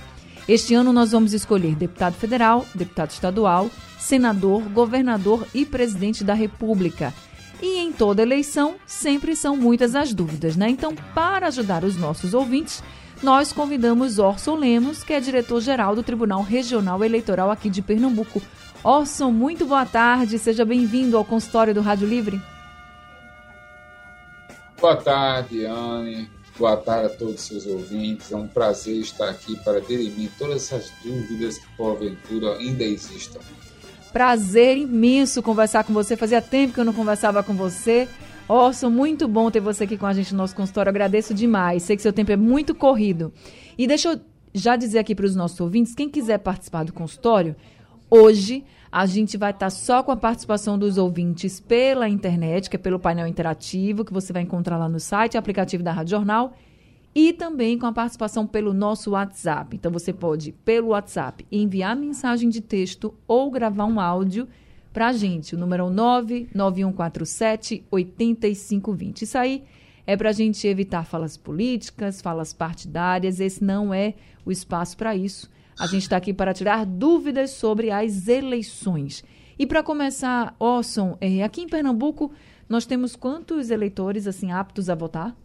[0.47, 7.13] Este ano nós vamos escolher deputado federal, deputado estadual, senador, governador e presidente da República.
[7.61, 10.69] E em toda eleição, sempre são muitas as dúvidas, né?
[10.69, 12.81] Então, para ajudar os nossos ouvintes,
[13.21, 18.41] nós convidamos Orson Lemos, que é diretor-geral do Tribunal Regional Eleitoral aqui de Pernambuco.
[18.83, 22.41] Orson, muito boa tarde, seja bem-vindo ao consultório do Rádio Livre.
[24.79, 26.29] Boa tarde, Anne.
[26.57, 28.31] Boa tarde a todos os seus ouvintes.
[28.31, 33.39] É um prazer estar aqui para dirimir todas essas dúvidas que porventura ainda existam.
[34.13, 36.15] Prazer imenso conversar com você.
[36.15, 38.07] Fazia tempo que eu não conversava com você.
[38.47, 40.89] Orson, muito bom ter você aqui com a gente no nosso consultório.
[40.89, 41.83] agradeço demais.
[41.83, 43.33] Sei que seu tempo é muito corrido.
[43.77, 44.21] E deixa eu
[44.53, 47.55] já dizer aqui para os nossos ouvintes, quem quiser participar do consultório,
[48.11, 52.79] Hoje a gente vai estar só com a participação dos ouvintes pela internet, que é
[52.79, 56.53] pelo painel interativo, que você vai encontrar lá no site, aplicativo da Rádio Jornal,
[57.13, 59.75] e também com a participação pelo nosso WhatsApp.
[59.75, 64.47] Então você pode, pelo WhatsApp, enviar mensagem de texto ou gravar um áudio
[64.91, 65.53] para a gente.
[65.53, 69.21] O número é 99147 8520.
[69.21, 69.63] Isso aí
[70.07, 73.39] é para a gente evitar falas políticas, falas partidárias.
[73.39, 75.47] Esse não é o espaço para isso.
[75.79, 79.23] A gente está aqui para tirar dúvidas sobre as eleições.
[79.57, 82.31] E para começar, Orson, é, aqui em Pernambuco,
[82.67, 85.35] nós temos quantos eleitores assim aptos a votar?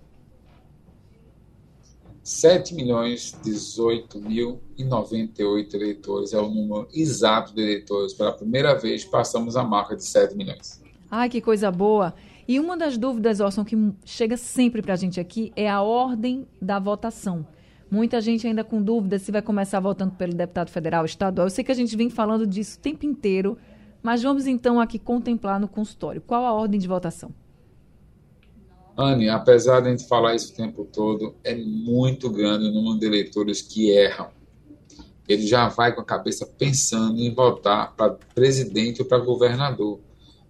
[2.25, 8.12] 7 milhões 18 mil e 98 eleitores é o número exato de eleitores.
[8.15, 10.83] Pela primeira vez, passamos a marca de 7 milhões.
[11.11, 12.15] Ai, que coisa boa!
[12.49, 16.47] E uma das dúvidas, Orson, que chega sempre para a gente aqui é a ordem
[16.61, 17.47] da votação.
[17.94, 21.47] Muita gente ainda com dúvida se vai começar votando pelo deputado federal, estadual.
[21.47, 23.56] Eu sei que a gente vem falando disso o tempo inteiro,
[24.03, 26.21] mas vamos então aqui contemplar no consultório.
[26.21, 27.32] Qual a ordem de votação?
[28.99, 32.99] Anne, apesar de a gente falar isso o tempo todo, é muito grande o número
[32.99, 34.31] de eleitores que erram.
[35.28, 40.00] Ele já vai com a cabeça pensando em votar para presidente ou para governador.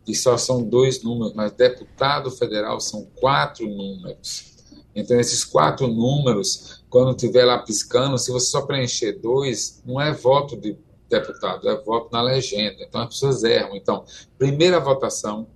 [0.08, 4.54] E só são dois números, mas deputado federal são quatro números.
[4.94, 10.12] Então, esses quatro números, quando estiver lá piscando, se você só preencher dois, não é
[10.12, 10.78] voto de
[11.10, 12.84] deputado, é voto na legenda.
[12.84, 13.74] Então, as pessoas erram.
[13.74, 14.04] Então,
[14.38, 15.48] primeira votação,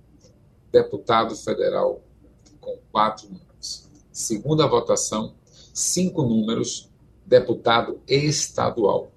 [0.69, 2.01] deputado federal
[2.59, 3.89] com quatro números.
[4.11, 5.33] Segunda votação,
[5.73, 6.89] cinco números,
[7.25, 9.09] deputado estadual.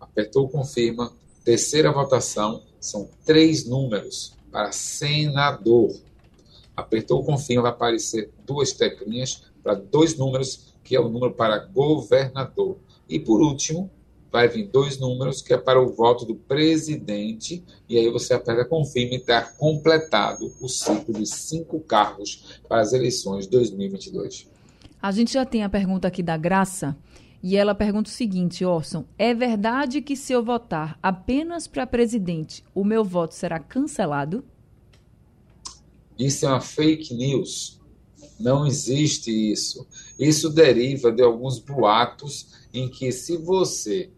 [0.00, 1.12] Apertou confirma.
[1.44, 5.94] Terceira votação, são três números para senador.
[6.74, 12.76] Apertou confirma, vai aparecer duas teclinhas para dois números, que é o número para governador.
[13.08, 13.90] E por último,
[14.30, 18.64] vai vir dois números, que é para o voto do presidente, e aí você aperta
[18.64, 24.50] confirma e está completado o ciclo de cinco cargos para as eleições de 2022.
[25.00, 26.96] A gente já tem a pergunta aqui da Graça,
[27.40, 32.64] e ela pergunta o seguinte, Orson: é verdade que se eu votar apenas para presidente,
[32.74, 34.42] o meu voto será cancelado?
[36.18, 37.80] Isso é uma fake news.
[38.38, 39.86] Não existe isso.
[40.18, 44.10] Isso deriva de alguns boatos em que, se você,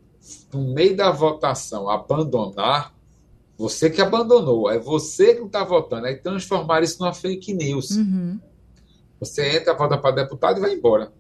[0.52, 2.94] no meio da votação, abandonar,
[3.58, 7.90] você que abandonou, é você que está votando, é transformar isso numa fake news.
[7.90, 8.38] Uhum.
[9.18, 11.12] Você entra, vota para deputado e vai embora.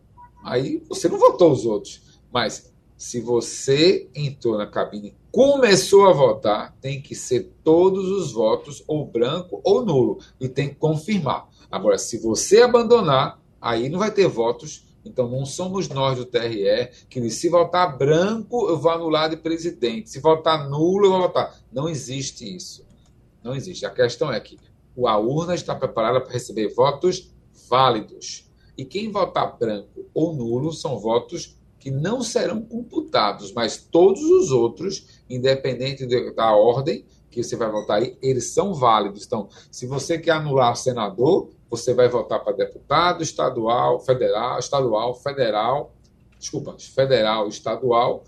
[0.44, 2.02] Aí você não votou os outros.
[2.32, 8.82] Mas se você entrou na cabine começou a votar, tem que ser todos os votos,
[8.88, 11.46] ou branco ou nulo, e tem que confirmar.
[11.70, 14.84] Agora, se você abandonar, aí não vai ter votos.
[15.04, 20.10] Então, não somos nós do TRE que se votar branco, eu vou anular de presidente.
[20.10, 21.56] Se votar nulo, eu vou votar.
[21.72, 22.84] Não existe isso.
[23.42, 23.86] Não existe.
[23.86, 24.58] A questão é que
[25.04, 27.32] a urna está preparada para receber votos
[27.68, 28.50] válidos.
[28.76, 34.50] E quem votar branco ou nulo são votos que não serão computados, mas todos os
[34.50, 36.04] outros, independente
[36.34, 39.24] da ordem que você vai votar aí, eles são válidos.
[39.24, 45.92] Então, se você quer anular senador, você vai votar para deputado, estadual, federal, estadual, federal,
[46.38, 48.24] desculpa, federal, estadual,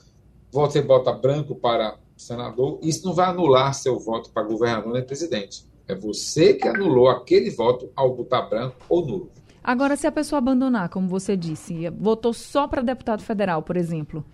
[0.50, 5.64] você bota branco para senador, isso não vai anular seu voto para governador nem presidente.
[5.86, 9.30] É você que anulou aquele voto ao botar branco ou nulo.
[9.62, 14.24] Agora, se a pessoa abandonar, como você disse, votou só para deputado federal, por exemplo,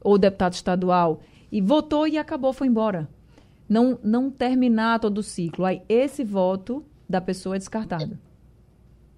[0.00, 1.20] ou deputado estadual,
[1.50, 3.08] e votou e acabou, foi embora.
[3.68, 5.64] Não, não terminar todo o ciclo.
[5.64, 8.18] Aí esse voto da pessoa é descartado.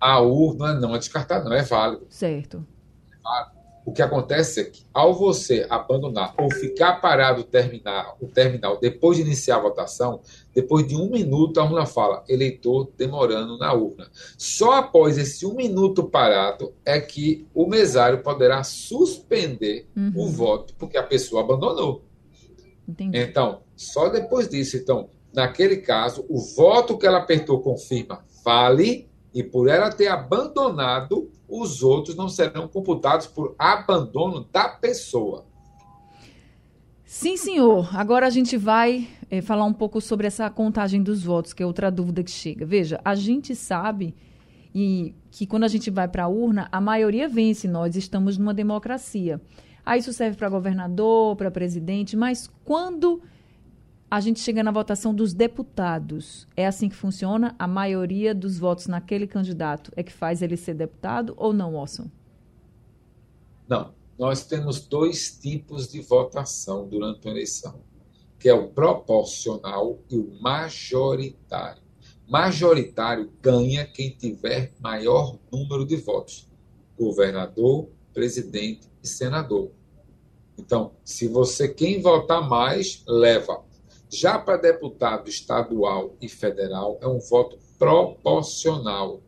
[0.01, 2.07] A urna não é descartada, não é válido.
[2.09, 2.67] Certo.
[3.85, 9.17] O que acontece é que, ao você abandonar ou ficar parado terminar, o terminal depois
[9.17, 10.21] de iniciar a votação,
[10.55, 14.09] depois de um minuto a urna fala eleitor demorando na urna.
[14.39, 20.13] Só após esse um minuto parado é que o mesário poderá suspender uhum.
[20.15, 22.05] o voto, porque a pessoa abandonou.
[22.87, 23.19] Entendi.
[23.19, 24.77] Então, só depois disso.
[24.77, 31.31] Então, naquele caso, o voto que ela apertou confirma vale, e por ela ter abandonado,
[31.49, 35.45] os outros não serão computados por abandono da pessoa.
[37.05, 37.91] Sim, senhor.
[37.97, 41.67] Agora a gente vai é, falar um pouco sobre essa contagem dos votos, que é
[41.67, 42.65] outra dúvida que chega.
[42.65, 44.15] Veja, a gente sabe
[44.75, 47.67] e que quando a gente vai para a urna, a maioria vence.
[47.67, 49.41] Nós estamos numa democracia.
[49.85, 53.23] Aí isso serve para governador, para presidente, mas quando
[54.11, 56.49] a gente chega na votação dos deputados.
[56.57, 57.55] É assim que funciona?
[57.57, 62.11] A maioria dos votos naquele candidato é que faz ele ser deputado ou não, Orson?
[63.69, 63.95] Não.
[64.19, 67.81] Nós temos dois tipos de votação durante a eleição,
[68.39, 71.81] que é o proporcional e o majoritário.
[72.29, 76.47] Majoritário ganha quem tiver maior número de votos:
[76.99, 79.71] governador, presidente e senador.
[80.59, 83.65] Então, se você quem votar mais, leva
[84.11, 89.23] já para deputado estadual e federal, é um voto proporcional.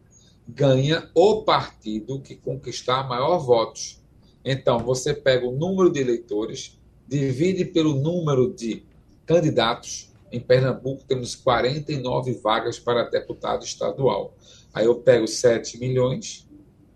[0.46, 4.02] Ganha o partido que conquistar maior votos.
[4.44, 8.84] Então, você pega o número de eleitores, divide pelo número de
[9.25, 10.11] candidatos.
[10.32, 14.35] Em Pernambuco, temos 49 vagas para deputado estadual.
[14.75, 16.49] Aí eu pego 7 milhões,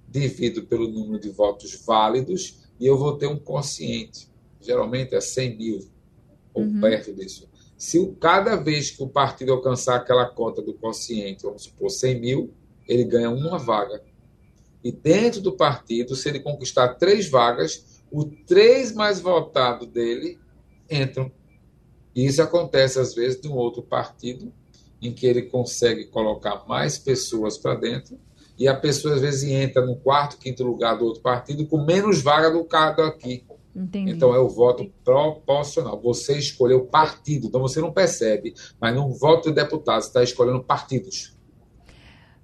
[0.08, 4.28] divido pelo número de votos válidos e eu vou ter um consciente.
[4.60, 5.88] Geralmente é 100 mil,
[6.52, 6.80] ou uhum.
[6.80, 7.48] perto disso.
[7.76, 12.54] Se cada vez que o partido alcançar aquela cota do consciente, vamos supor 100 mil,
[12.88, 14.02] ele ganha uma vaga.
[14.82, 20.38] E dentro do partido, se ele conquistar três vagas, o três mais votado dele
[20.90, 21.30] entram.
[22.14, 24.52] E isso acontece, às vezes, de um outro partido,
[25.02, 28.18] em que ele consegue colocar mais pessoas para dentro,
[28.58, 32.22] e a pessoa, às vezes, entra no quarto, quinto lugar do outro partido com menos
[32.22, 33.45] vaga do que aqui.
[33.76, 34.12] Entendi.
[34.12, 36.00] Então é o voto proporcional.
[36.00, 40.64] Você escolheu partido, então você não percebe, mas no voto de deputado você está escolhendo
[40.64, 41.36] partidos.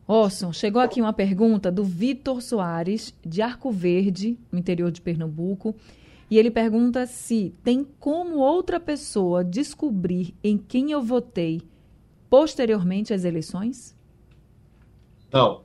[0.06, 5.74] Orson, chegou aqui uma pergunta do Vitor Soares, de Arco Verde, no interior de Pernambuco.
[6.30, 11.62] E ele pergunta se tem como outra pessoa descobrir em quem eu votei
[12.28, 13.94] posteriormente às eleições?
[15.32, 15.62] Não.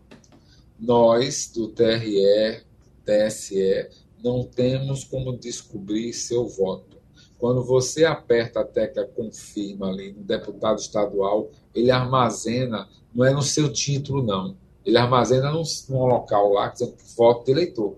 [0.79, 2.63] Nós, do TRE,
[3.05, 3.89] TSE,
[4.27, 6.97] não temos como descobrir seu voto.
[7.39, 13.41] Quando você aperta a tecla confirma ali no deputado estadual, ele armazena, não é no
[13.41, 14.57] seu título, não.
[14.85, 17.95] Ele armazena num, num local lá, dizendo voto de eleitor.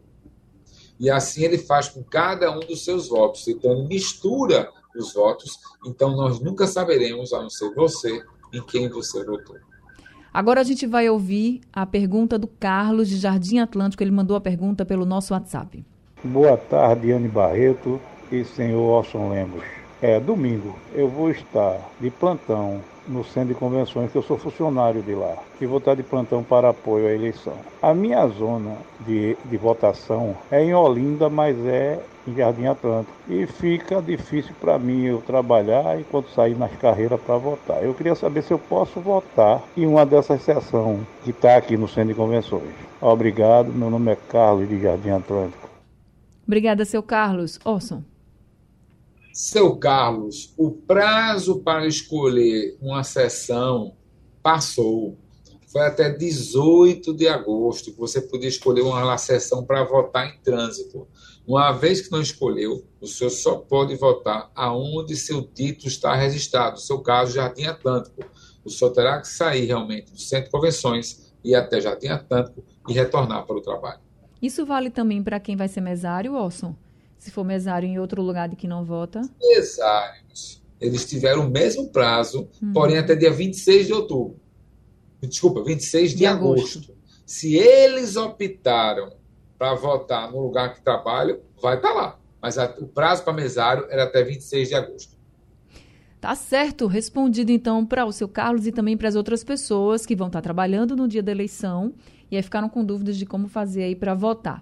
[0.99, 3.47] E assim ele faz com cada um dos seus votos.
[3.47, 5.57] Então ele mistura os votos.
[5.85, 8.21] Então nós nunca saberemos, a não ser você,
[8.53, 9.55] em quem você votou.
[10.33, 14.03] Agora a gente vai ouvir a pergunta do Carlos de Jardim Atlântico.
[14.03, 15.85] Ele mandou a pergunta pelo nosso WhatsApp.
[16.21, 17.97] Boa tarde, Anne Barreto
[18.29, 19.63] e senhor Orson Lemos.
[20.01, 25.01] É, domingo eu vou estar de plantão no centro de convenções, que eu sou funcionário
[25.01, 27.53] de lá, e vou estar de plantão para apoio à eleição.
[27.81, 31.97] A minha zona de, de votação é em Olinda, mas é
[32.27, 33.13] em Jardim Atlântico.
[33.29, 37.81] E fica difícil para mim eu trabalhar enquanto sair nas carreiras para votar.
[37.81, 41.87] Eu queria saber se eu posso votar em uma dessas sessões que está aqui no
[41.87, 42.75] centro de convenções.
[42.99, 45.68] Obrigado, meu nome é Carlos de Jardim Atlântico.
[46.49, 47.59] Obrigada, seu Carlos.
[47.63, 48.03] Orson.
[49.31, 53.95] Seu Carlos, o prazo para escolher uma sessão
[54.41, 55.15] passou.
[55.67, 61.07] Foi até 18 de agosto que você podia escolher uma sessão para votar em trânsito.
[61.45, 66.79] Uma vez que não escolheu, o senhor só pode votar aonde seu título está registrado.
[66.79, 68.25] Seu caso, Jardim Atlântico.
[68.65, 72.93] O senhor terá que sair realmente do centro de convenções, ir até Jardim Atlântico e
[72.93, 74.08] retornar para o trabalho.
[74.41, 76.75] Isso vale também para quem vai ser mesário, Orson?
[77.17, 79.21] Se for mesário em outro lugar de que não vota?
[79.41, 80.61] Mesários.
[80.79, 82.71] Eles tiveram o mesmo prazo, uhum.
[82.71, 84.39] porém até dia 26 de outubro.
[85.21, 86.77] Desculpa, 26 de, de agosto.
[86.77, 86.97] agosto.
[87.25, 89.11] Se eles optaram
[89.57, 92.19] para votar no lugar que trabalham, vai tá lá.
[92.41, 95.18] Mas a, o prazo para mesário era até 26 de agosto.
[96.21, 100.15] Tá certo, respondido então para o seu Carlos e também para as outras pessoas que
[100.15, 101.93] vão estar trabalhando no dia da eleição
[102.29, 104.61] e aí ficaram com dúvidas de como fazer aí para votar.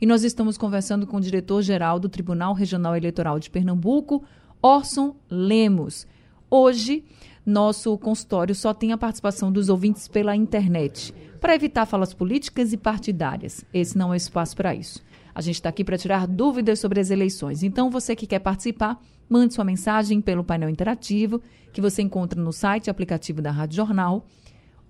[0.00, 4.24] E nós estamos conversando com o diretor-geral do Tribunal Regional Eleitoral de Pernambuco,
[4.60, 6.04] Orson Lemos.
[6.50, 7.04] Hoje,
[7.46, 12.76] nosso consultório só tem a participação dos ouvintes pela internet, para evitar falas políticas e
[12.76, 13.64] partidárias.
[13.72, 15.02] Esse não é espaço para isso.
[15.34, 17.62] A gente está aqui para tirar dúvidas sobre as eleições.
[17.62, 21.40] Então, você que quer participar, mande sua mensagem pelo painel interativo
[21.72, 24.24] que você encontra no site e aplicativo da Rádio Jornal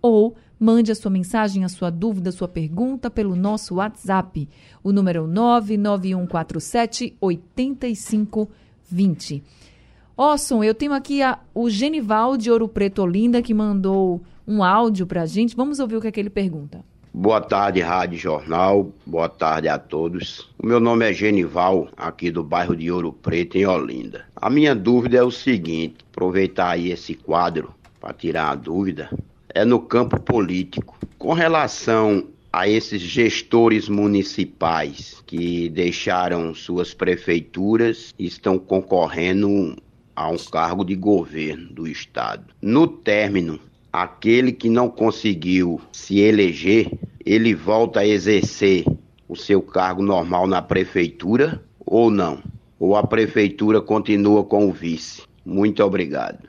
[0.01, 4.49] ou mande a sua mensagem, a sua dúvida, a sua pergunta pelo nosso WhatsApp.
[4.83, 9.43] O número é 99147 8520.
[10.17, 15.07] Orson, eu tenho aqui a, o Genival de Ouro Preto Olinda que mandou um áudio
[15.07, 15.55] para a gente.
[15.55, 16.85] Vamos ouvir o que, é que ele pergunta.
[17.13, 18.93] Boa tarde, Rádio Jornal.
[19.05, 20.49] Boa tarde a todos.
[20.59, 24.27] O meu nome é Genival, aqui do bairro de Ouro Preto, em Olinda.
[24.41, 29.11] A minha dúvida é o seguinte: aproveitar aí esse quadro para tirar a dúvida,
[29.49, 30.97] é no campo político.
[31.19, 39.77] Com relação a esses gestores municipais que deixaram suas prefeituras e estão concorrendo
[40.15, 42.45] a um cargo de governo do Estado.
[42.63, 43.59] No término,
[43.93, 46.91] aquele que não conseguiu se eleger,
[47.27, 48.85] ele volta a exercer
[49.29, 52.41] o seu cargo normal na prefeitura ou não?
[52.79, 55.23] Ou a prefeitura continua com o vice?
[55.45, 56.49] Muito obrigado.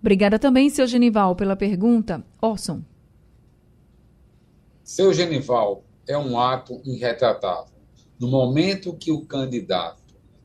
[0.00, 2.24] Obrigada também, seu Genival, pela pergunta.
[2.40, 2.82] Orson.
[4.82, 7.78] Seu Genival, é um ato irretratável.
[8.18, 10.02] No momento que o candidato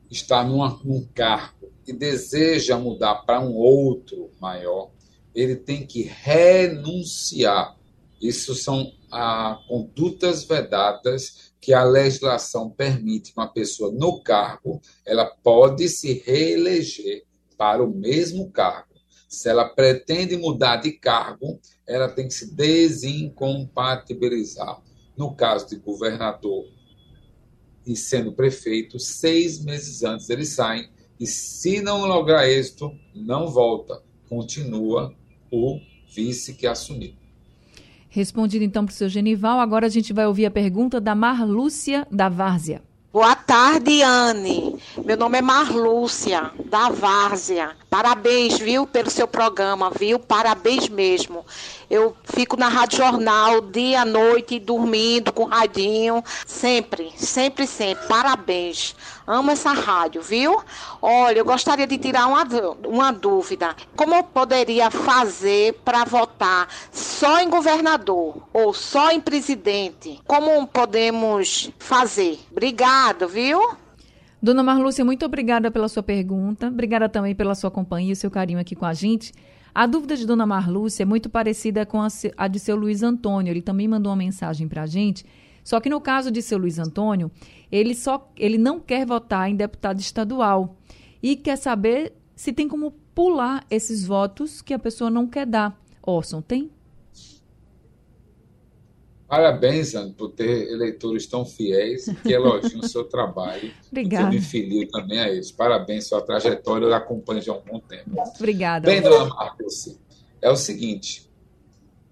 [0.10, 4.92] está numa, num cargo e deseja mudar para um outro maior,
[5.34, 7.76] ele tem que renunciar.
[8.22, 15.90] Isso são ah, condutas vedadas que a legislação permite uma pessoa no cargo, ela pode
[15.90, 17.26] se reeleger
[17.58, 18.94] para o mesmo cargo.
[19.28, 24.80] Se ela pretende mudar de cargo, ela tem que se desincompatibilizar.
[25.18, 26.66] No caso de governador
[27.84, 30.88] e sendo prefeito, seis meses antes eles saem
[31.20, 35.12] e se não lograr êxito, não volta, continua
[35.52, 35.80] o
[36.14, 37.16] vice que assumiu.
[38.16, 42.08] Respondido então para o seu Genival, agora a gente vai ouvir a pergunta da Marlúcia
[42.10, 42.82] da Várzea.
[43.12, 44.78] Boa tarde, Anne.
[45.04, 47.72] Meu nome é Marlúcia, da Várzea.
[47.90, 50.18] Parabéns, viu, pelo seu programa, viu?
[50.18, 51.46] Parabéns mesmo.
[51.90, 56.24] Eu fico na Rádio Jornal dia, noite, dormindo com radinho.
[56.46, 58.08] Sempre, sempre, sempre.
[58.08, 58.96] Parabéns.
[59.28, 60.62] Amo essa rádio, viu?
[61.02, 62.44] Olha, eu gostaria de tirar uma,
[62.88, 63.76] uma dúvida.
[63.96, 70.22] Como eu poderia fazer para votar só em governador ou só em presidente?
[70.28, 72.40] Como podemos fazer?
[72.52, 73.60] Obrigado, viu?
[74.42, 76.68] Dona Marlúcia, muito obrigada pela sua pergunta.
[76.68, 79.34] Obrigada também pela sua companhia e seu carinho aqui com a gente.
[79.76, 83.52] A dúvida de Dona Marlúcia é muito parecida com a de seu Luiz Antônio.
[83.52, 85.26] Ele também mandou uma mensagem para a gente.
[85.66, 87.30] Só que no caso de seu Luiz Antônio,
[87.70, 90.78] ele, só, ele não quer votar em deputado estadual
[91.22, 95.78] e quer saber se tem como pular esses votos que a pessoa não quer dar.
[96.02, 96.72] Orson, tem?
[99.28, 103.72] Parabéns, Ana, por ter eleitores tão fiéis que elogiam o seu trabalho.
[103.90, 104.28] Obrigada.
[104.28, 105.52] Eu me filio também a eles.
[105.52, 108.12] Parabéns, sua trajetória eu acompanho já há um bom tempo.
[108.36, 108.86] Obrigada.
[108.86, 109.98] Bem, dona Marcos,
[110.42, 111.28] é o seguinte: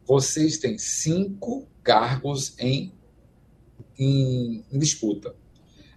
[0.06, 2.92] vocês têm cinco cargos em,
[3.98, 5.36] em, em disputa.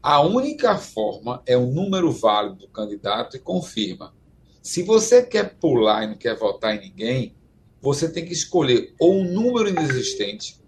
[0.03, 4.15] A única forma é o número válido do candidato e confirma.
[4.63, 7.35] Se você quer pular e não quer votar em ninguém,
[7.81, 10.61] você tem que escolher ou um número inexistente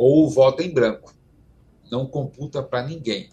[0.00, 1.14] ou o voto em branco.
[1.92, 3.28] Não computa para ninguém.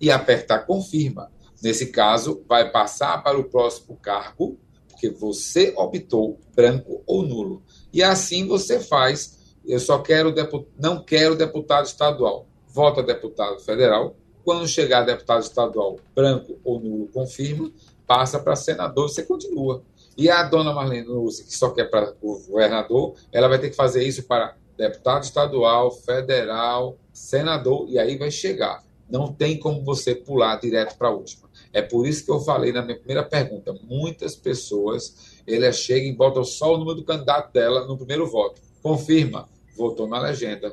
[0.00, 1.30] E apertar confirma.
[1.62, 4.58] Nesse caso, vai passar para o próximo cargo,
[4.88, 7.62] porque você optou branco ou nulo.
[7.92, 9.56] E assim você faz.
[9.66, 10.34] Eu só quero
[10.78, 12.46] não quero deputado estadual.
[12.66, 14.16] Vota deputado federal.
[14.42, 17.70] Quando chegar deputado estadual branco ou nulo, confirma,
[18.06, 19.82] passa para senador, você continua.
[20.16, 23.76] E a dona Marlene Lúcia, que só quer para o governador, ela vai ter que
[23.76, 28.84] fazer isso para deputado estadual, federal, senador, e aí vai chegar.
[29.08, 31.48] Não tem como você pular direto para a última.
[31.72, 33.72] É por isso que eu falei na minha primeira pergunta.
[33.84, 38.60] Muitas pessoas, elas chegam e botam só o número do candidato dela no primeiro voto.
[38.82, 40.72] Confirma, votou na legenda.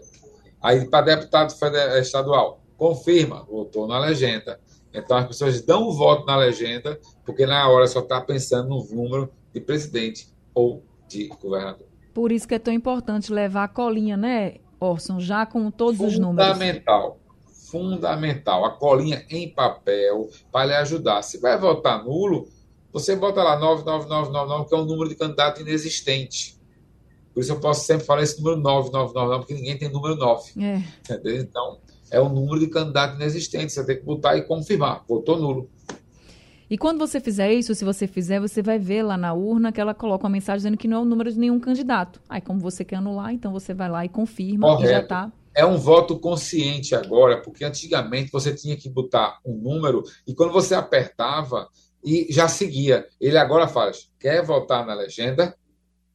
[0.62, 4.60] Aí, para deputado federal, estadual, confirma, votou na legenda.
[4.94, 8.84] Então, as pessoas dão o voto na legenda, porque na hora só está pensando no
[8.86, 11.93] número de presidente ou de governador.
[12.14, 16.20] Por isso que é tão importante levar a colinha, né, Orson, já com todos os
[16.20, 16.52] números.
[16.52, 17.20] Fundamental.
[17.72, 18.66] Fundamental.
[18.66, 21.22] A colinha em papel para lhe ajudar.
[21.24, 22.48] Se vai votar nulo,
[22.92, 26.56] você bota lá 99999, que é um número de candidato inexistente.
[27.34, 30.52] Por isso eu posso sempre falar esse número 9999, porque ninguém tem número 9.
[30.64, 30.84] É.
[31.40, 31.80] Então,
[32.12, 33.74] é o número de candidato inexistente.
[33.74, 35.04] Você tem que botar e confirmar.
[35.08, 35.68] Votou nulo.
[36.70, 39.82] E quando você fizer isso, se você fizer, você vai ver lá na urna que
[39.82, 42.22] ela coloca uma mensagem dizendo que não é o número de nenhum candidato.
[42.30, 44.90] Aí, como você quer anular, então você vai lá e confirma Correto.
[44.90, 45.32] e já está.
[45.56, 50.52] É um voto consciente agora, porque antigamente você tinha que botar um número e quando
[50.52, 51.68] você apertava
[52.04, 53.08] e já seguia.
[53.20, 55.56] Ele agora faz, quer votar na legenda?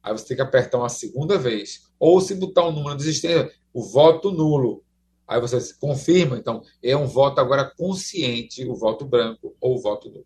[0.03, 1.89] Aí você tem que apertar uma segunda vez.
[1.99, 4.83] Ou se botar um número desistente, o voto nulo.
[5.27, 10.09] Aí você confirma, então é um voto agora consciente, o voto branco ou o voto
[10.09, 10.25] nulo.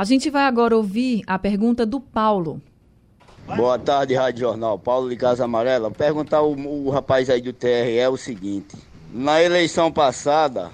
[0.00, 2.58] A gente vai agora ouvir a pergunta do Paulo.
[3.54, 4.78] Boa tarde, Rádio Jornal.
[4.78, 5.90] Paulo de Casa Amarela.
[5.90, 8.78] Perguntar o, o rapaz aí do TRE é o seguinte:
[9.12, 10.70] na eleição passada,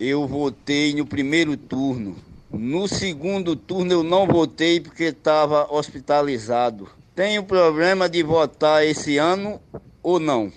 [0.00, 2.16] eu votei no primeiro turno.
[2.50, 6.88] No segundo turno, eu não votei porque estava hospitalizado.
[7.14, 9.60] Tenho problema de votar esse ano
[10.02, 10.50] ou não?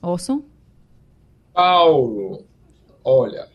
[0.00, 0.42] Orson?
[1.52, 2.42] Paulo,
[3.04, 3.46] olha,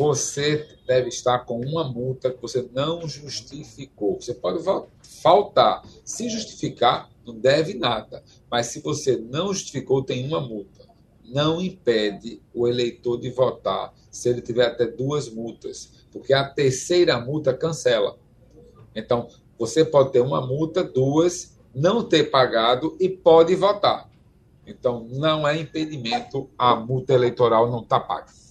[0.00, 4.18] você deve estar com uma multa que você não justificou.
[4.18, 4.64] Você pode
[5.22, 5.84] faltar.
[6.06, 8.24] Se justificar, não deve nada.
[8.50, 10.88] Mas se você não justificou, tem uma multa.
[11.22, 17.20] Não impede o eleitor de votar se ele tiver até duas multas, porque a terceira
[17.20, 18.18] multa cancela.
[18.96, 19.28] Então,
[19.58, 24.10] você pode ter uma multa, duas, não ter pagado e pode votar.
[24.66, 28.49] Então, não é impedimento a multa eleitoral não estar tá paga.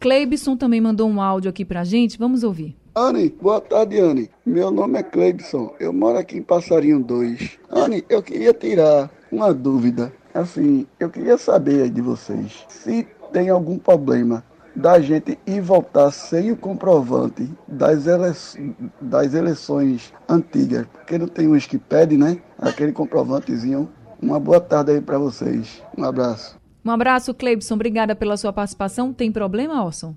[0.00, 2.18] Cleibson também mandou um áudio aqui para a gente.
[2.18, 2.74] Vamos ouvir.
[2.96, 4.30] Anne, boa tarde, Anne.
[4.46, 5.74] Meu nome é Cleibson.
[5.78, 7.58] Eu moro aqui em Passarinho 2.
[7.70, 10.10] Anne, eu queria tirar uma dúvida.
[10.32, 14.42] Assim, eu queria saber de vocês se tem algum problema
[14.74, 18.74] da gente ir voltar sem o comprovante das, ele...
[19.00, 22.38] das eleições antigas, porque não tem uns que pedem, né?
[22.58, 23.86] Aquele comprovantezinho
[24.22, 25.82] uma boa tarde aí para vocês.
[25.96, 26.59] Um abraço.
[26.90, 27.74] Um abraço, Cleibson.
[27.74, 29.12] Obrigada pela sua participação.
[29.12, 30.16] Tem problema, Orson?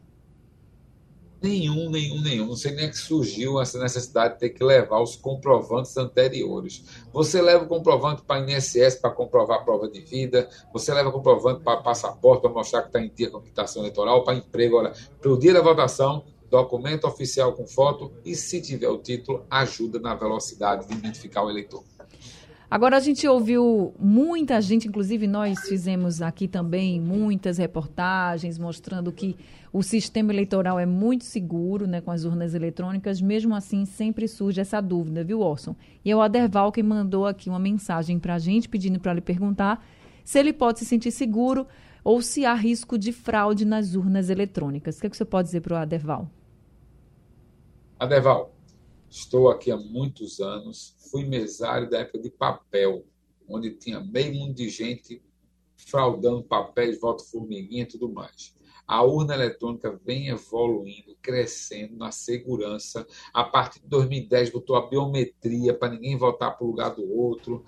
[1.40, 2.48] Nenhum, nenhum, nenhum.
[2.48, 6.84] Não sei nem que surgiu essa necessidade de ter que levar os comprovantes anteriores.
[7.14, 11.12] Você leva o comprovante para INSS para comprovar a prova de vida, você leva o
[11.12, 14.78] comprovante para passaporte para mostrar que está em dia com a quitação eleitoral, para emprego.
[14.78, 19.46] Olha, para o dia da votação, documento oficial com foto e, se tiver o título,
[19.48, 21.84] ajuda na velocidade de identificar o eleitor.
[22.74, 29.38] Agora a gente ouviu muita gente, inclusive nós fizemos aqui também muitas reportagens mostrando que
[29.72, 33.22] o sistema eleitoral é muito seguro, né, com as urnas eletrônicas.
[33.22, 35.76] Mesmo assim, sempre surge essa dúvida, viu, Orson?
[36.04, 39.22] E é o Aderval que mandou aqui uma mensagem para a gente pedindo para ele
[39.22, 39.86] perguntar
[40.24, 41.68] se ele pode se sentir seguro
[42.04, 44.98] ou se há risco de fraude nas urnas eletrônicas.
[44.98, 46.28] O que, é que você pode dizer para o Aderval?
[48.00, 48.52] Aderval,
[49.14, 53.06] estou aqui há muitos anos fui mesário da época de papel,
[53.48, 55.22] onde tinha meio mundo de gente
[55.78, 58.56] fraudando papéis, voto formiguinha e tudo mais.
[58.88, 63.06] A urna eletrônica vem evoluindo, crescendo na segurança.
[63.32, 67.64] A partir de 2010 botou a biometria para ninguém votar para o lugar do outro.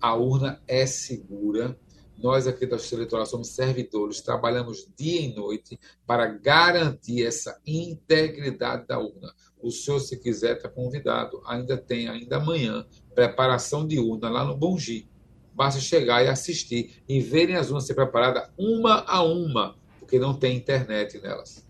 [0.00, 1.78] A urna é segura.
[2.16, 8.86] Nós aqui da Justiça Eleitoral somos servidores, trabalhamos dia e noite para garantir essa integridade
[8.86, 9.34] da urna.
[9.60, 11.42] O senhor, se quiser, está convidado.
[11.46, 15.08] Ainda tem, ainda amanhã, preparação de urna lá no Bongi.
[15.54, 20.34] Basta chegar e assistir e verem as urnas ser preparadas uma a uma, porque não
[20.34, 21.63] tem internet nelas.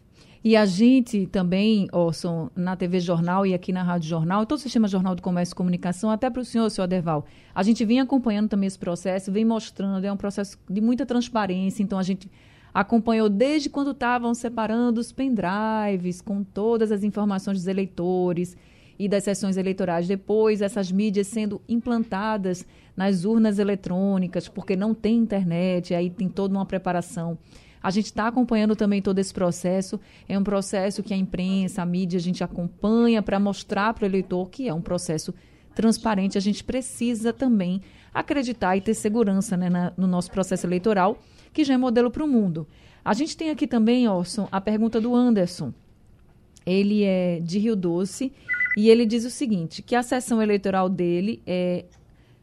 [0.45, 4.61] E a gente também, Orson, na TV Jornal e aqui na Rádio Jornal, todo o
[4.61, 7.99] sistema Jornal do Comércio e Comunicação, até para o senhor, senhor Aderval, a gente vem
[7.99, 12.31] acompanhando também esse processo, vem mostrando, é um processo de muita transparência, então a gente
[12.75, 18.55] acompanhou desde quando estavam separando os pendrives com todas as informações dos eleitores
[18.99, 20.07] e das sessões eleitorais.
[20.07, 26.53] Depois, essas mídias sendo implantadas nas urnas eletrônicas, porque não tem internet, aí tem toda
[26.55, 27.39] uma preparação.
[27.85, 30.01] A gente está acompanhando também todo esse processo.
[30.27, 34.07] É um processo que a imprensa, a mídia, a gente acompanha para mostrar para o
[34.07, 35.35] eleitor que é um processo
[35.75, 36.39] transparente.
[36.39, 37.83] A gente precisa também
[38.15, 41.19] acreditar e ter segurança né, na, no nosso processo eleitoral
[41.53, 42.67] que já é modelo para o mundo.
[43.05, 45.71] A gente tem aqui também, Orson, a pergunta do Anderson.
[46.65, 48.33] Ele é de Rio Doce
[48.79, 51.85] e ele diz o seguinte, que a sessão eleitoral dele é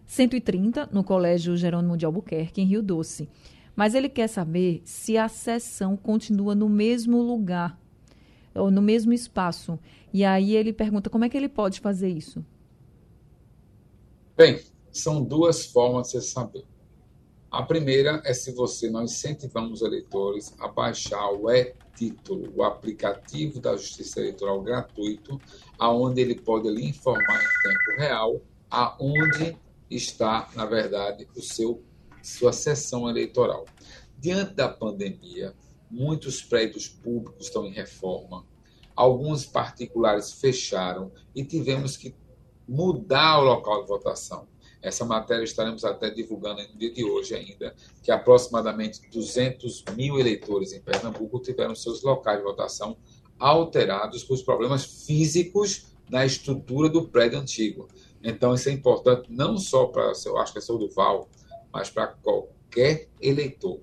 [0.06, 3.28] 130 no Colégio Jerônimo de Albuquerque, em Rio Doce.
[3.82, 7.82] Mas ele quer saber se a sessão continua no mesmo lugar,
[8.54, 9.80] ou no mesmo espaço.
[10.14, 12.46] E aí ele pergunta como é que ele pode fazer isso.
[14.38, 16.64] Bem, são duas formas de saber.
[17.50, 23.60] A primeira é se você, nós incentivamos os eleitores a baixar o e-título, o aplicativo
[23.60, 25.42] da Justiça Eleitoral gratuito,
[25.80, 29.58] aonde ele pode lhe informar em tempo real aonde
[29.90, 31.82] está, na verdade, o seu
[32.22, 33.66] sua sessão eleitoral.
[34.18, 35.54] Diante da pandemia,
[35.90, 38.46] muitos prédios públicos estão em reforma,
[38.96, 42.16] alguns particulares fecharam e tivemos que
[42.68, 44.48] mudar o local de votação.
[44.82, 50.74] Essa matéria estaremos até divulgando no dia de hoje ainda, que aproximadamente 200 mil eleitores
[50.74, 52.98] em Pernambuco tiveram seus locais de votação
[53.38, 57.88] alterados por problemas físicos na estrutura do prédio antigo.
[58.24, 61.28] Então, isso é importante não só para, eu acho que é seu Duval,
[61.74, 63.80] mas para qualquer eleitor.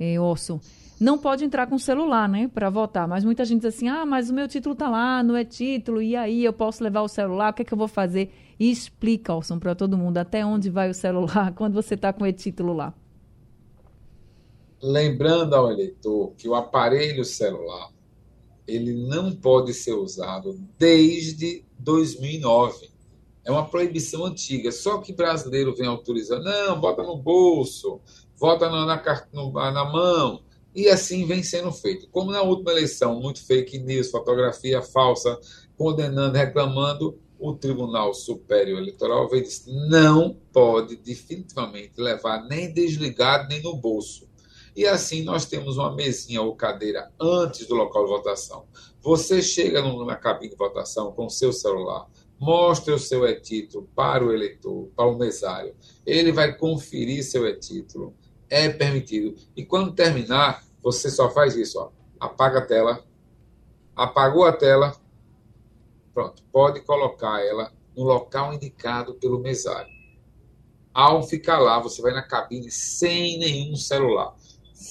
[0.00, 0.58] é, Orson,
[1.00, 3.06] não pode entrar com celular, né, para votar.
[3.06, 6.16] Mas muita gente diz assim: ah, mas o meu título está lá no e-título, e
[6.16, 8.32] aí eu posso levar o celular, o que é que eu vou fazer?
[8.58, 12.24] E explica, Orson, para todo mundo até onde vai o celular quando você está com
[12.24, 12.94] o e-título lá.
[14.82, 17.90] Lembrando ao eleitor que o aparelho celular
[18.68, 22.90] ele não pode ser usado desde 2009.
[23.42, 24.70] É uma proibição antiga.
[24.70, 27.98] Só que brasileiro vem autorizando, não, bota no bolso,
[28.38, 30.42] bota na, na, na mão.
[30.74, 32.06] E assim vem sendo feito.
[32.10, 35.40] Como na última eleição, muito fake news, fotografia falsa,
[35.76, 43.48] condenando, reclamando, o Tribunal Superior Eleitoral veio e disse: não pode definitivamente levar nem desligado
[43.48, 44.28] nem no bolso.
[44.74, 48.66] E assim nós temos uma mesinha ou cadeira antes do local de votação.
[49.02, 52.06] Você chega na cabine de votação com o seu celular,
[52.38, 55.74] mostra o seu e-título para o eleitor, para o mesário.
[56.06, 58.14] Ele vai conferir seu e-título.
[58.48, 59.34] É permitido.
[59.56, 61.90] E quando terminar, você só faz isso, ó.
[62.18, 63.04] Apaga a tela.
[63.94, 64.94] Apagou a tela.
[66.18, 66.42] Pronto.
[66.50, 69.92] Pode colocar ela no local indicado pelo mesário.
[70.92, 74.34] Ao ficar lá, você vai na cabine sem nenhum celular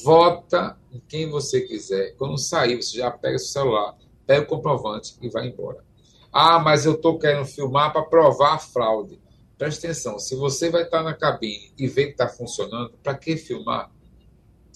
[0.03, 2.15] vota em quem você quiser.
[2.17, 5.83] Quando sair, você já pega seu celular, pega o comprovante e vai embora.
[6.31, 9.19] Ah, mas eu estou querendo filmar para provar a fraude.
[9.57, 13.37] Preste atenção, se você vai estar na cabine e vê que está funcionando, para que
[13.37, 13.91] filmar?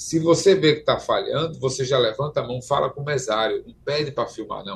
[0.01, 3.63] Se você vê que está falhando, você já levanta a mão, fala com o mesário,
[3.67, 4.75] não pede para filmar, não.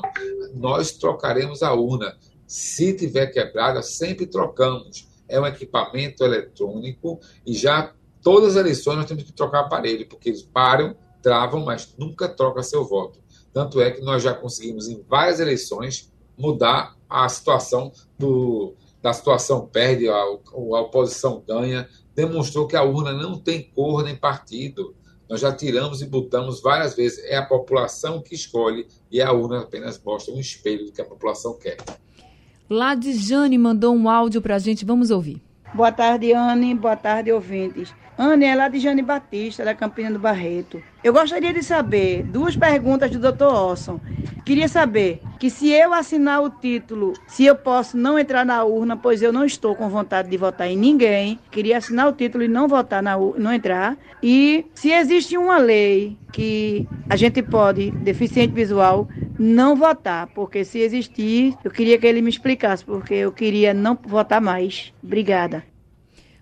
[0.53, 2.15] Nós trocaremos a urna.
[2.45, 5.07] Se tiver quebrada, sempre trocamos.
[5.27, 10.29] É um equipamento eletrônico e já todas as eleições nós temos que trocar aparelho, porque
[10.29, 13.19] eles param, travam, mas nunca trocam seu voto.
[13.51, 19.65] Tanto é que nós já conseguimos, em várias eleições, mudar a situação do, da situação
[19.65, 24.95] perde, a, a oposição ganha, demonstrou que a urna não tem cor nem partido.
[25.29, 27.23] Nós já tiramos e botamos várias vezes.
[27.25, 31.05] É a população que escolhe e a urna apenas mostra um espelho do que a
[31.05, 31.77] população quer.
[32.69, 35.41] Lá de Jane mandou um áudio para a gente, vamos ouvir.
[35.73, 36.73] Boa tarde, Anne.
[36.73, 37.93] Boa tarde, ouvintes.
[38.17, 40.81] Anne é lá de Jane Batista, da Campina do Barreto.
[41.03, 43.43] Eu gostaria de saber duas perguntas do Dr.
[43.43, 43.99] Orson.
[44.45, 48.95] Queria saber que se eu assinar o título, se eu posso não entrar na urna,
[48.95, 51.37] pois eu não estou com vontade de votar em ninguém.
[51.51, 53.97] Queria assinar o título e não votar na urna, não entrar.
[54.23, 60.79] E se existe uma lei que a gente pode, deficiente visual, não votar, porque se
[60.79, 64.93] existir, eu queria que ele me explicasse, porque eu queria não votar mais.
[65.03, 65.65] Obrigada.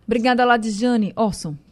[0.06, 1.14] Obrigada, Ladijane.
[1.16, 1.63] Orson.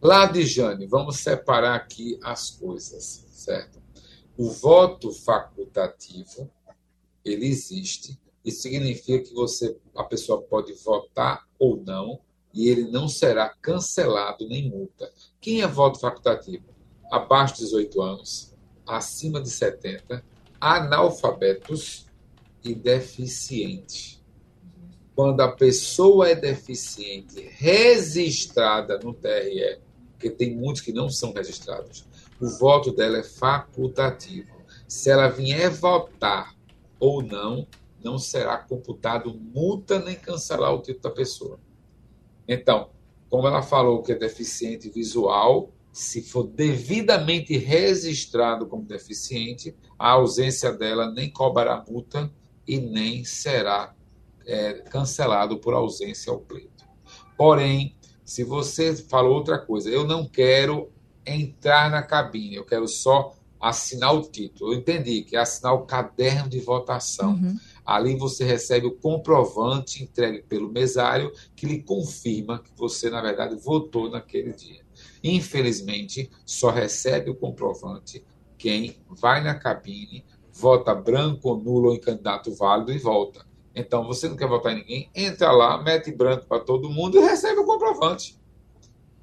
[0.00, 3.82] Ladijane, vamos separar aqui as coisas, certo?
[4.36, 6.48] O voto facultativo,
[7.24, 8.16] ele existe.
[8.44, 12.20] Isso significa que você, a pessoa pode votar ou não,
[12.54, 15.12] e ele não será cancelado nem multa.
[15.40, 16.64] Quem é voto facultativo?
[17.10, 18.54] Abaixo de 18 anos,
[18.86, 20.24] acima de 70,
[20.60, 22.06] analfabetos
[22.62, 24.22] e deficientes.
[25.14, 29.87] Quando a pessoa é deficiente registrada no TRE,
[30.18, 32.04] porque tem muitos que não são registrados,
[32.40, 34.58] o voto dela é facultativo.
[34.88, 36.56] Se ela vier votar
[36.98, 37.68] ou não,
[38.02, 41.60] não será computado multa nem cancelar o título da pessoa.
[42.46, 42.90] Então,
[43.30, 50.72] Como ela falou que é deficiente visual, se for devidamente registrado como deficiente, a ausência
[50.72, 52.32] dela nem cobrará multa
[52.66, 53.94] e nem será
[54.46, 56.86] é, cancelado por ausência ao pleito.
[57.36, 57.94] Porém,
[58.28, 60.92] se você falou outra coisa, eu não quero
[61.24, 64.74] entrar na cabine, eu quero só assinar o título.
[64.74, 67.30] Eu entendi que é assinar o caderno de votação.
[67.30, 67.56] Uhum.
[67.86, 73.56] Ali você recebe o comprovante entregue pelo mesário que lhe confirma que você, na verdade,
[73.56, 74.82] votou naquele dia.
[75.24, 78.22] Infelizmente, só recebe o comprovante
[78.58, 83.48] quem vai na cabine, vota branco, nulo ou em candidato válido e volta.
[83.78, 87.20] Então, você não quer votar em ninguém, entra lá, mete branco para todo mundo e
[87.20, 88.38] recebe o comprovante.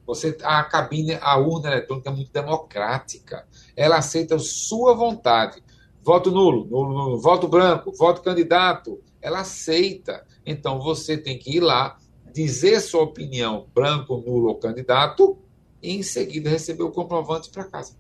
[0.05, 3.47] Você, a cabine, a urna eletrônica é muito democrática.
[3.75, 5.63] Ela aceita sua vontade.
[6.03, 9.01] Voto nulo, nulo, nulo, voto branco, voto candidato.
[9.19, 10.23] Ela aceita.
[10.45, 11.97] Então você tem que ir lá,
[12.31, 15.37] dizer sua opinião, branco, nulo ou candidato,
[15.81, 17.95] e em seguida receber o comprovante para casa.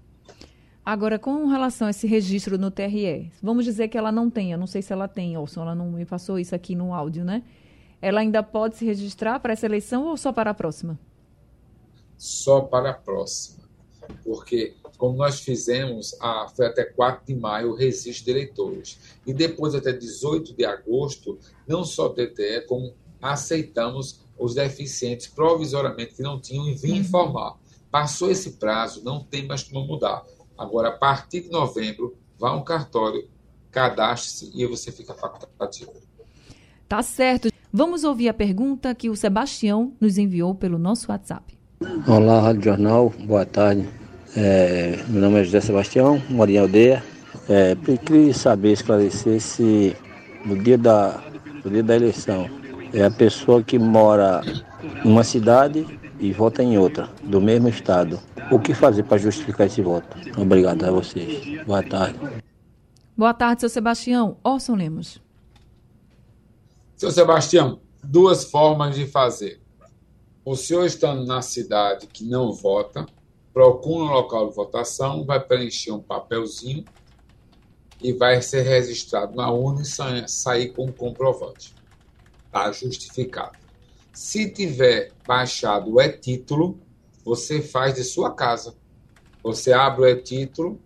[0.85, 4.67] Agora, com relação a esse registro no TRE, vamos dizer que ela não tenha, não
[4.67, 7.41] sei se ela tem, ou se ela não me passou isso aqui no áudio, né?
[8.05, 10.99] Ela ainda pode se registrar para essa eleição ou só para a próxima?
[12.17, 13.65] só para a próxima.
[14.23, 18.99] Porque, como nós fizemos, a, foi até 4 de maio o registro de eleitores.
[19.25, 26.15] E depois, até 18 de agosto, não só o TTE, como aceitamos os deficientes provisoriamente
[26.15, 27.01] que não tinham e vinham uhum.
[27.01, 27.57] informar.
[27.89, 30.23] Passou esse prazo, não tem mais como mudar.
[30.57, 33.27] Agora, a partir de novembro, vá a um cartório,
[33.71, 35.93] cadastre-se e você fica facultativo.
[36.87, 37.54] Tá certo.
[37.77, 41.57] Vamos ouvir a pergunta que o Sebastião nos enviou pelo nosso WhatsApp.
[42.07, 43.85] Olá, Rádio Jornal, boa tarde.
[44.33, 47.03] É, meu nome é José Sebastião, moro em aldeia.
[47.49, 49.93] É, queria saber, esclarecer se
[50.45, 51.21] no dia, da,
[51.65, 52.49] no dia da eleição
[52.93, 54.39] é a pessoa que mora
[55.03, 55.85] em uma cidade
[56.17, 58.21] e vota em outra, do mesmo estado.
[58.51, 60.17] O que fazer para justificar esse voto?
[60.37, 61.61] Obrigado a vocês.
[61.65, 62.17] Boa tarde.
[63.17, 64.37] Boa tarde, seu Sebastião.
[64.45, 65.24] Orson Lemos.
[66.95, 69.61] Seu Sebastião, duas formas de fazer
[70.45, 73.05] o senhor estando na cidade que não vota,
[73.51, 76.85] procura um local de votação, vai preencher um papelzinho
[77.99, 81.75] e vai ser registrado na urna e sair com o comprovante.
[82.45, 83.57] Está justificado.
[84.13, 86.79] Se tiver baixado o e-título,
[87.25, 88.73] você faz de sua casa.
[89.43, 90.79] Você abre o e-título,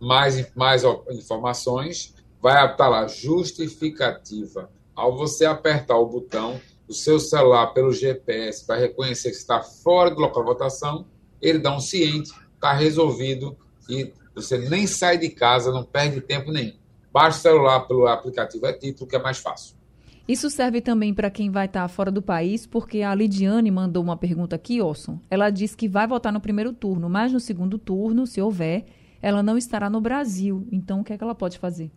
[0.00, 4.70] mais, mais informações, vai estar lá, justificativa.
[4.98, 10.10] Ao você apertar o botão, o seu celular pelo GPS vai reconhecer que está fora
[10.10, 11.06] do local de votação,
[11.40, 13.56] ele dá um ciente, está resolvido
[13.88, 16.72] e você nem sai de casa, não perde tempo nenhum.
[17.12, 19.76] Baixa o celular pelo aplicativo é título, que é mais fácil.
[20.26, 24.02] Isso serve também para quem vai estar tá fora do país, porque a Lidiane mandou
[24.02, 25.20] uma pergunta aqui, Orson.
[25.30, 28.84] Ela disse que vai votar no primeiro turno, mas no segundo turno, se houver,
[29.22, 30.66] ela não estará no Brasil.
[30.72, 31.88] Então, o que é que ela pode fazer?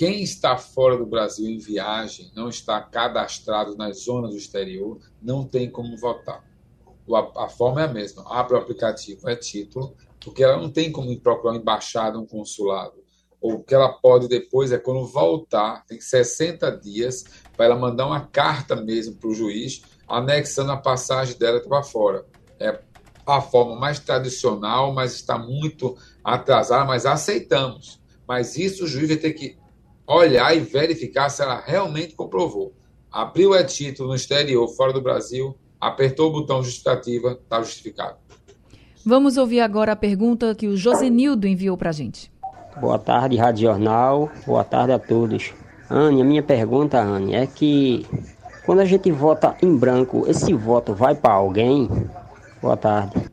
[0.00, 5.44] Quem está fora do Brasil em viagem, não está cadastrado nas zonas do exterior, não
[5.44, 6.42] tem como votar.
[7.36, 8.24] A, forma é a mesma.
[8.26, 12.94] Abre o aplicativo, é título, porque ela não tem como procurar uma embaixada, um consulado.
[13.42, 18.06] Ou o que ela pode depois é quando voltar, tem 60 dias, para ela mandar
[18.06, 22.24] uma carta mesmo para o juiz, anexando a passagem dela para fora.
[22.58, 22.80] É
[23.26, 28.00] a forma mais tradicional, mas está muito atrasada, mas aceitamos.
[28.26, 29.59] Mas isso o juiz vai ter que
[30.16, 32.72] olhar e verificar se ela realmente comprovou.
[33.12, 38.16] Abriu o título no exterior, fora do Brasil, apertou o botão justificativa, está justificado.
[39.06, 42.30] Vamos ouvir agora a pergunta que o Josenildo enviou para a gente.
[42.80, 44.30] Boa tarde, Rádio Jornal.
[44.46, 45.52] Boa tarde a todos.
[45.88, 48.06] Anne, a minha pergunta, Anne, é que
[48.66, 51.88] quando a gente vota em branco, esse voto vai para alguém?
[52.60, 53.29] Boa tarde.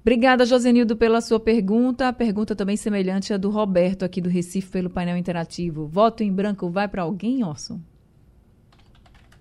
[0.00, 2.08] Obrigada, Josenildo, pela sua pergunta.
[2.08, 5.86] A pergunta também semelhante à do Roberto, aqui do Recife, pelo painel interativo.
[5.86, 7.74] Voto em branco vai para alguém, Orson?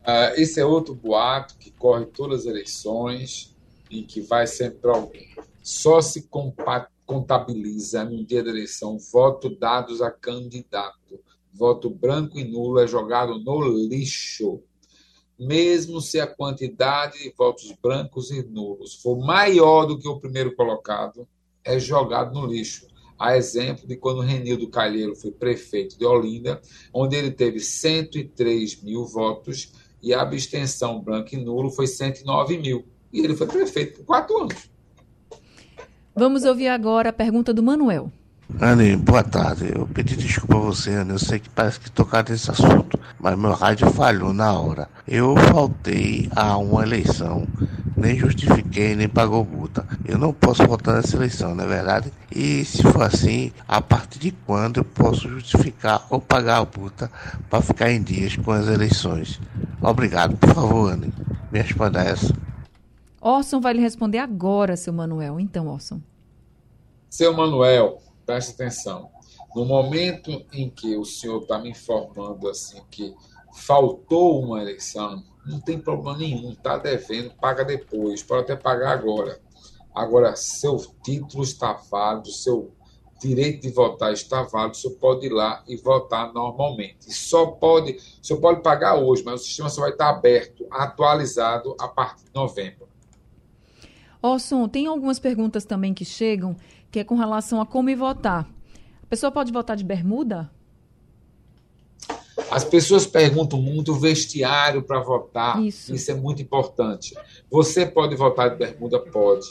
[0.06, 3.56] Uh, esse é outro boato que corre todas as eleições
[3.90, 5.30] e que vai sempre para alguém.
[5.64, 6.28] Só se
[7.06, 11.22] contabiliza no dia da eleição voto dados a candidato.
[11.54, 14.62] Voto branco e nulo é jogado no lixo
[15.40, 20.54] mesmo se a quantidade de votos brancos e nulos for maior do que o primeiro
[20.56, 21.28] colocado,
[21.64, 22.88] é jogado no lixo.
[23.18, 26.62] A exemplo de quando Renildo Calheiro foi prefeito de Olinda,
[26.94, 29.72] onde ele teve 103 mil votos
[30.02, 32.86] e a abstenção branco e nulo foi 109 mil.
[33.12, 34.70] E ele foi prefeito por quatro anos.
[36.16, 38.12] Vamos ouvir agora a pergunta do Manuel.
[38.58, 39.72] Anne, boa tarde.
[39.74, 41.12] Eu pedi desculpa a você, Anne.
[41.12, 44.90] Eu sei que parece que tocar nesse assunto, mas meu rádio falhou na hora.
[45.08, 47.48] Eu faltei a uma eleição,
[47.96, 49.86] nem justifiquei, nem pagou multa.
[50.04, 52.12] Eu não posso votar nessa eleição, não é verdade?
[52.36, 57.10] E se for assim, a partir de quando eu posso justificar ou pagar a multa
[57.50, 59.40] para ficar em dias com as eleições?
[59.80, 60.36] Obrigado.
[60.36, 61.14] Por favor, Anne,
[61.52, 62.34] me responda essa.
[63.22, 65.40] Orson vai lhe responder agora, seu Manuel.
[65.40, 66.02] Então, Orson.
[67.10, 69.10] Seu Manuel, preste atenção.
[69.56, 73.12] No momento em que o senhor está me informando assim que
[73.56, 79.42] faltou uma eleição, não tem problema nenhum, está devendo, paga depois, pode até pagar agora.
[79.96, 82.72] Agora, seu título está válido, seu
[83.20, 87.12] direito de votar está válido, o senhor pode ir lá e votar normalmente.
[87.12, 91.76] Só pode, o senhor pode pagar hoje, mas o sistema só vai estar aberto, atualizado
[91.80, 92.88] a partir de novembro.
[94.22, 96.56] Orson, tem algumas perguntas também que chegam,
[96.92, 98.50] que é com relação a como votar.
[99.04, 100.50] A pessoa pode votar de bermuda?
[102.52, 105.62] As pessoas perguntam muito o vestiário para votar.
[105.64, 105.94] Isso.
[105.94, 107.14] Isso é muito importante.
[107.50, 109.00] Você pode votar de bermuda?
[109.00, 109.48] Pode.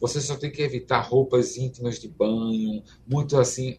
[0.00, 3.76] Você só tem que evitar roupas íntimas de banho, muito assim.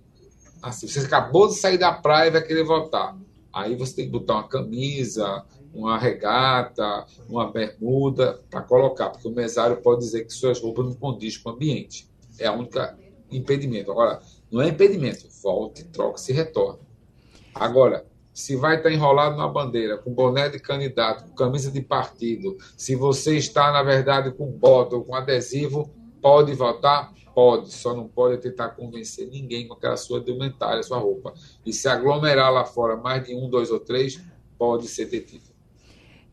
[0.62, 0.88] assim.
[0.88, 3.18] Você acabou de sair da praia e vai querer votar.
[3.52, 9.32] Aí você tem que botar uma camisa, uma regata, uma bermuda para colocar, porque o
[9.32, 12.11] mesário pode dizer que suas roupas não condizem com o ambiente.
[12.40, 12.98] É a única
[13.32, 13.92] impedimento.
[13.92, 16.80] Agora, não é impedimento, volte, troca, se retorna.
[17.56, 22.58] Agora, se vai estar enrolado na bandeira, com boné de candidato, com camisa de partido,
[22.78, 25.90] se você está, na verdade, com bota ou com adesivo,
[26.22, 27.14] pode votar?
[27.34, 31.34] Pode, só não pode tentar convencer ninguém com aquela sua indumentária, sua roupa.
[31.66, 34.22] E se aglomerar lá fora mais de um, dois ou três,
[34.58, 35.46] pode ser detido.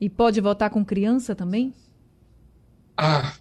[0.00, 1.72] E pode votar com criança também?
[2.96, 3.32] Ah,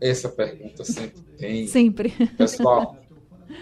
[0.00, 1.66] essa pergunta sempre tem.
[1.66, 2.10] Sempre.
[2.36, 2.96] Pessoal,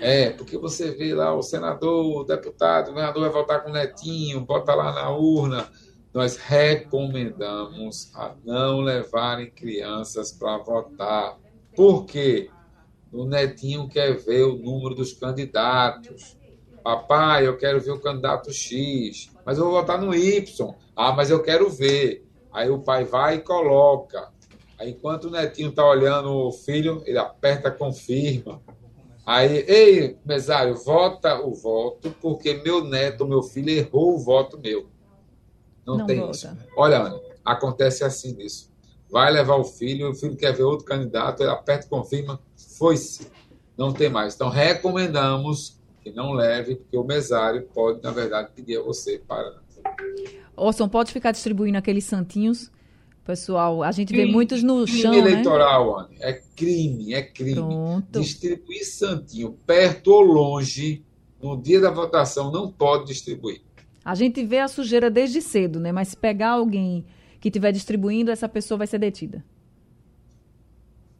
[0.00, 3.72] é, porque você vê lá o senador, o deputado, o governador vai votar com o
[3.72, 5.68] netinho, bota lá na urna.
[6.12, 11.38] Nós recomendamos a não levarem crianças para votar.
[11.74, 12.50] Por quê?
[13.12, 16.36] O netinho quer ver o número dos candidatos.
[16.82, 20.74] Papai, eu quero ver o candidato X, mas eu vou votar no Y.
[20.94, 22.26] Ah, mas eu quero ver.
[22.52, 24.30] Aí o pai vai e coloca.
[24.78, 28.60] Aí, enquanto o netinho está olhando o filho, ele aperta confirma.
[29.24, 34.86] Aí, ei, mesário, vota o voto, porque meu neto, meu filho, errou o voto meu.
[35.84, 36.32] Não, Não tem vota.
[36.32, 36.56] isso.
[36.76, 38.70] Olha, Ana, acontece assim nisso.
[39.10, 42.40] Vai levar o filho, o filho quer ver outro candidato, ele aperta confirma,
[42.78, 43.28] foi-se.
[43.76, 44.34] Não tem mais.
[44.34, 49.60] Então, recomendamos que não leve, porque o mesário pode, na verdade, pedir a você para
[50.56, 52.70] Orson, pode ficar distribuindo aqueles santinhos?
[53.26, 55.18] Pessoal, a gente vê Crime- muitos no crime chão, né?
[55.18, 56.16] eleitoral, Anne.
[56.20, 57.74] É crime, é crime.
[58.08, 61.04] Distribuir santinho perto ou longe,
[61.42, 63.62] no dia da votação, não pode distribuir.
[64.04, 65.90] A gente vê a sujeira desde cedo, né?
[65.90, 67.04] Mas se pegar alguém
[67.40, 69.44] que estiver distribuindo, essa pessoa vai ser detida.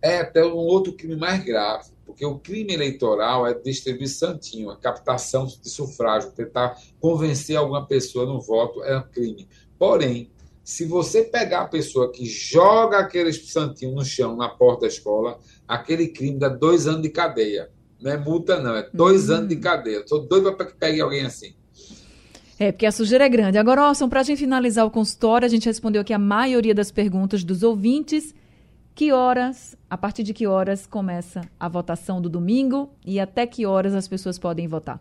[0.01, 4.77] É até um outro crime mais grave, porque o crime eleitoral é distribuir santinho, a
[4.77, 9.49] captação de sufrágio, tentar convencer alguma pessoa no voto é um crime.
[9.77, 10.31] Porém,
[10.67, 15.39] se você pegar a pessoa que joga aquele santinho no chão, na porta da escola,
[15.67, 17.71] aquele crime dá dois anos de cadeia.
[18.01, 19.99] Não é multa, não, é dois anos de cadeia.
[19.99, 21.55] Estou doido para que pegue alguém assim.
[22.59, 23.59] É, porque a sujeira é grande.
[23.59, 26.91] Agora, Orson, para a gente finalizar o consultório, a gente respondeu aqui a maioria das
[26.91, 28.35] perguntas dos ouvintes.
[28.93, 33.65] Que horas, a partir de que horas começa a votação do domingo e até que
[33.65, 35.01] horas as pessoas podem votar?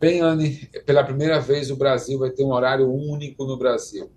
[0.00, 4.10] Bem, Anne, pela primeira vez o Brasil vai ter um horário único no Brasil.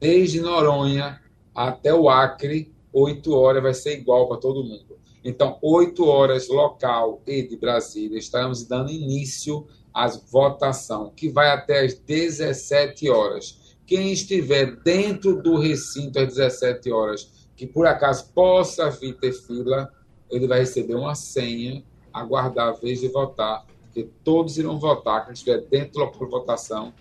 [0.00, 1.20] Desde Noronha
[1.54, 4.98] até o Acre, 8 horas vai ser igual para todo mundo.
[5.22, 11.84] Então, 8 horas local e de Brasília, estamos dando início à votação, que vai até
[11.84, 13.76] às 17 horas.
[13.86, 19.88] Quem estiver dentro do recinto às 17 horas, que por acaso possa vir ter fila,
[20.32, 25.32] ele vai receber uma senha, aguardar a vez de votar, porque todos irão votar, quem
[25.32, 26.92] estiver dentro do local de votação,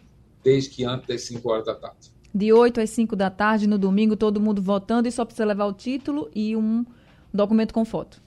[0.43, 2.11] desde que antes das 5 horas da tarde.
[2.33, 5.65] De 8 às 5 da tarde, no domingo, todo mundo votando e só precisa levar
[5.65, 6.85] o título e um
[7.33, 8.21] documento com foto.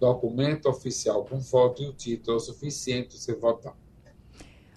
[0.00, 3.76] Documento oficial com foto e o título é o suficiente para você votar.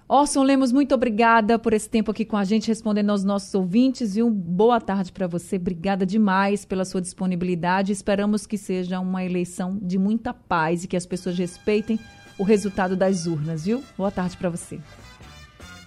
[0.07, 4.15] Orson Lemos, muito obrigada por esse tempo aqui com a gente, respondendo aos nossos ouvintes.
[4.15, 5.55] E uma boa tarde para você.
[5.55, 7.91] Obrigada demais pela sua disponibilidade.
[7.91, 11.99] Esperamos que seja uma eleição de muita paz e que as pessoas respeitem
[12.37, 13.83] o resultado das urnas, viu?
[13.97, 14.79] Boa tarde para você.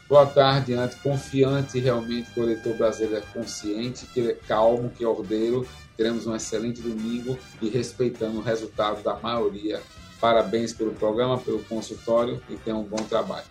[0.09, 0.97] Boa tarde, Ante.
[0.97, 5.67] Confiante realmente que o eleitor brasileiro é consciente, que ele é calmo, que é ordeiro.
[5.97, 9.83] Teremos um excelente domingo e respeitando o resultado da maioria
[10.21, 13.45] Parabéns pelo programa, pelo consultório e tenha um bom trabalho.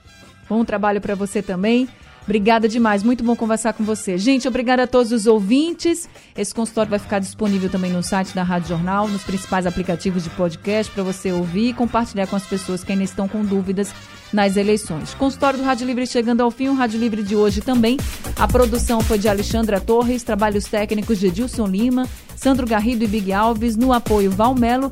[0.49, 1.87] Bom trabalho para você também.
[2.27, 4.17] Obrigada demais, muito bom conversar com você.
[4.17, 6.09] Gente, obrigada a todos os ouvintes.
[6.37, 10.29] Esse consultório vai ficar disponível também no site da Rádio Jornal, nos principais aplicativos de
[10.31, 13.93] podcast para você ouvir e compartilhar com as pessoas que ainda estão com dúvidas
[14.33, 15.13] nas eleições.
[15.13, 17.97] Consultório do Rádio Livre chegando ao fim, o Rádio Livre de hoje também.
[18.35, 23.31] A produção foi de Alexandra Torres, trabalhos técnicos de Edilson Lima, Sandro Garrido e Big
[23.31, 24.91] Alves, no apoio Valmelo.